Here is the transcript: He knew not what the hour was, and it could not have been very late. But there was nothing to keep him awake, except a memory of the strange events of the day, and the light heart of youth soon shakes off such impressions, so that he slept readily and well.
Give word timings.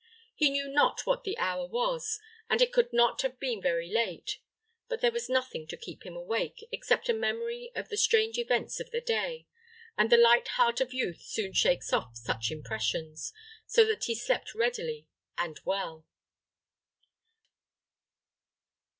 He 0.33 0.49
knew 0.49 0.67
not 0.67 1.05
what 1.05 1.23
the 1.23 1.37
hour 1.37 1.67
was, 1.67 2.19
and 2.49 2.59
it 2.59 2.73
could 2.73 2.91
not 2.91 3.21
have 3.21 3.39
been 3.39 3.61
very 3.61 3.87
late. 3.87 4.39
But 4.89 5.01
there 5.01 5.11
was 5.11 5.29
nothing 5.29 5.67
to 5.67 5.77
keep 5.77 6.07
him 6.07 6.15
awake, 6.15 6.67
except 6.71 7.07
a 7.07 7.13
memory 7.13 7.71
of 7.75 7.89
the 7.89 7.97
strange 7.97 8.39
events 8.39 8.79
of 8.79 8.89
the 8.89 8.99
day, 8.99 9.45
and 9.95 10.09
the 10.11 10.17
light 10.17 10.47
heart 10.57 10.81
of 10.81 10.91
youth 10.91 11.21
soon 11.21 11.53
shakes 11.53 11.93
off 11.93 12.17
such 12.17 12.49
impressions, 12.49 13.31
so 13.67 13.85
that 13.85 14.05
he 14.05 14.15
slept 14.15 14.55
readily 14.55 15.05
and 15.37 15.59
well. 15.65 16.03